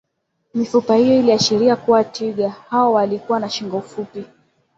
[0.53, 4.25] mifupa hiyo iliashiria kuwa twiga hao walikuwa na shingo fupi